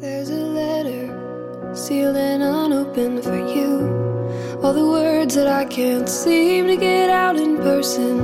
[0.00, 3.88] There's a letter sealed and unopened for you.
[4.62, 8.20] All the words that I can't seem to get out in person.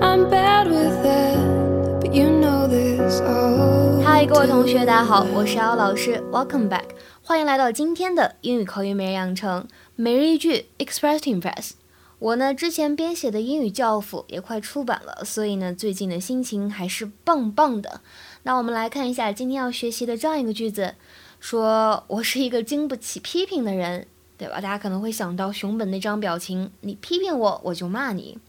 [0.00, 4.02] I'm bad with that, but you know this all.
[4.02, 6.84] 嗨，各位同学，大家好，我是姚老师，Welcome back，
[7.22, 11.72] 欢迎来到今天的英语口语每日养成每日一句 Express to Impress。
[12.19, 18.01] 我呢之前编写的英语教辅也快出版了，所以呢最近的心情还是棒棒的。
[18.43, 20.95] 那我们来看一下今天要学习的这样一个句子，
[21.39, 24.07] 说我是一个经不起批评的人，
[24.37, 24.55] 对吧？
[24.55, 28.39] 大家可能会想到熊本那张表情，你批评我，我就骂你。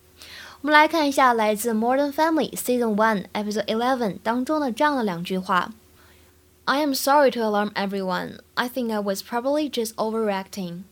[0.63, 5.73] 我们来看一下来自《Modern Family》Season One Episode Eleven 当中的这样的两句话
[6.65, 8.39] ：I am sorry to alarm everyone.
[8.55, 10.85] I think I was probably just overreacting.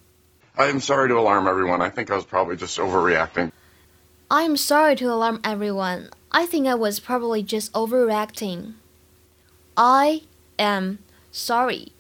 [0.58, 1.82] I am sorry to alarm everyone.
[1.82, 3.52] I think I was probably just overreacting.
[4.30, 6.10] I am sorry to alarm everyone.
[6.32, 8.73] I think I was probably just overreacting.
[9.76, 10.22] I
[10.58, 11.00] am
[11.32, 11.91] sorry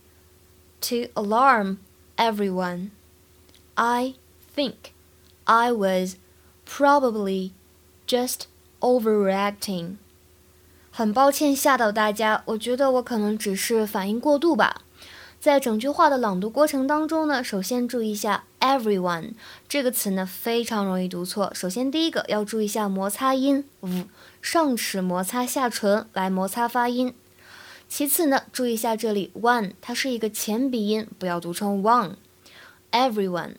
[0.81, 1.79] to alarm
[2.17, 2.91] everyone.
[3.77, 4.15] I
[4.55, 4.93] think
[5.47, 6.17] I was
[6.65, 7.53] probably
[8.05, 8.47] just
[8.81, 9.97] overreacting.
[10.91, 14.81] 很抱歉吓到大家，我觉得我可能只是反应过度吧。
[15.38, 19.34] 在整句话的朗读过程当中呢，首先注意一下 everyone
[19.68, 21.52] 这个词呢非常容易读错。
[21.54, 24.06] 首先第一个要注意一下摩擦音 v
[24.42, 27.14] 上齿摩擦下唇来摩擦发音。
[27.88, 32.14] 其次呢，注意一下这里 one 它是一个前鼻音，不要读成 one。
[32.90, 33.52] everyone，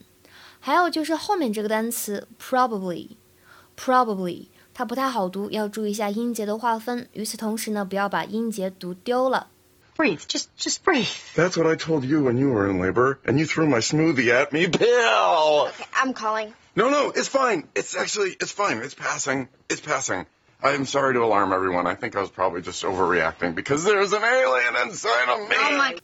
[0.59, 7.07] 还有就是后面这个单词 probably，probably 它不太好读，要注意一下音节的划分。
[7.13, 9.47] 与此同时呢，不要把音节读丢了。
[9.96, 10.22] Breathe.
[10.26, 11.06] Just just breathe.
[11.36, 14.30] That's what I told you when you were in labor, and you threw my smoothie
[14.32, 14.66] at me.
[14.66, 15.68] Bill!
[15.68, 16.54] Okay, I'm calling.
[16.74, 17.68] No, no, it's fine.
[17.74, 18.78] It's actually, it's fine.
[18.78, 19.48] It's passing.
[19.68, 20.24] It's passing.
[20.62, 21.86] I am sorry to alarm everyone.
[21.86, 25.56] I think I was probably just overreacting because there's an alien inside of me.
[25.58, 25.98] Oh my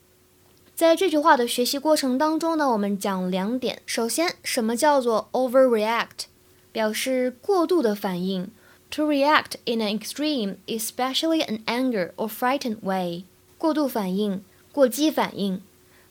[0.74, 3.80] 在这句话的学习过程当中呢，我们讲两点。
[3.86, 6.26] 首先，什么叫做 overreact？
[6.70, 8.50] 表示过度的反应。
[8.90, 13.24] To react in an extreme, especially an anger or frightened way.
[13.63, 14.43] 过度反应、
[14.73, 15.61] 过激反应。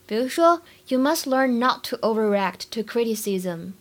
[0.06, 3.72] 比如说，You must learn not to overreact to criticism.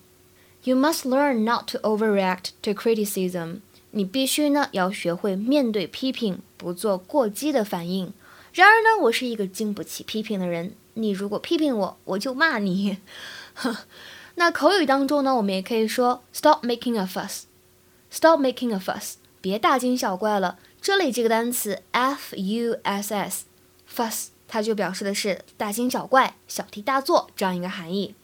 [0.62, 3.60] You must learn not to overreact to criticism.
[3.92, 8.12] 你必须呢要学会面对批评，不做过激的反应。
[8.52, 10.74] 然而呢，我是一个经不起批评的人。
[10.92, 12.98] 你如果批评我，我就骂你。
[14.34, 17.44] 那口语当中呢，我们也可以说 Stop making a fuss.
[18.10, 19.14] Stop making a fuss.
[19.40, 20.58] 别大惊小怪了。
[20.82, 23.44] 这里这个单词 f u s s
[23.94, 28.14] fuss，它就表示的是大惊小怪、小题大做这样一个含义。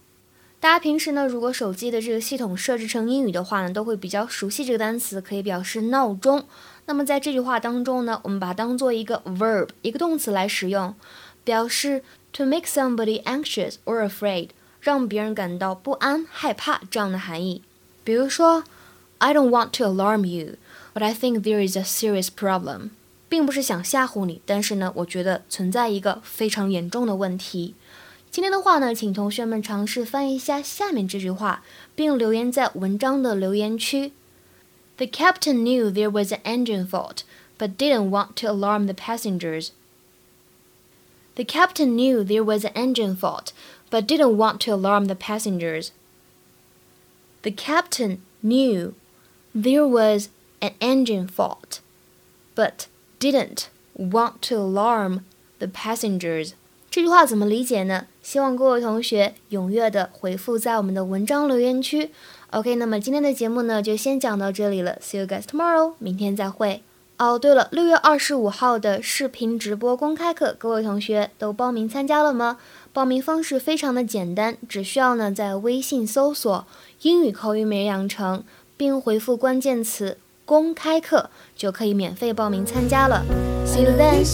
[0.60, 6.44] 大家平时呢，如果手机的这个系统设置成英语的话呢，都会比较熟悉这个单词，可以表示闹钟。
[6.86, 10.94] 那么在这句话当中呢，我们把它当做一个 verb，一个动词来使用，
[11.44, 12.02] 表示
[12.32, 14.48] to make somebody anxious or afraid，
[14.80, 17.62] 让别人感到不安、害怕这样的含义。
[18.02, 18.64] 比如说
[19.18, 22.90] ，I don't want to alarm you，but I think there is a serious problem。
[23.29, 27.75] 并不是想吓唬你，但是呢，我觉得存在一个非常严重的问题。
[28.29, 31.63] 今天的话呢，请同学们尝试翻译一下下面这句话，
[31.95, 34.11] 并留言在文章的留言区。
[34.97, 37.23] The captain knew there was an engine fault,
[37.57, 39.69] but didn't want to alarm the passengers.
[41.35, 43.53] The captain knew there was an engine fault,
[43.89, 45.91] but didn't want to alarm the passengers.
[47.41, 48.93] The captain knew
[49.53, 50.29] there was
[50.61, 51.81] an engine fault,
[52.55, 52.87] but
[53.18, 53.64] didn't
[53.96, 55.20] want to alarm
[55.58, 56.52] the passengers.
[56.90, 58.06] 这句话怎么理解呢？
[58.22, 62.10] 希望各位同学踊跃的回复在我们的文章留言区。
[62.50, 64.98] OK，那么今天的节目呢就先讲到这里了。
[65.02, 66.82] See you guys tomorrow，明天再会。
[67.18, 72.58] 哦，对了，六月二十五号的视频直播公开课，各位同学都报名参加了吗？
[72.92, 76.64] 报名方式非常的简单，只需要呢在微信搜索
[77.02, 78.44] “英语口语每日养成”，
[78.78, 80.16] 并回复关键词
[80.48, 83.22] “公开课”，就可以免费报名参加了。
[83.66, 84.24] See you then.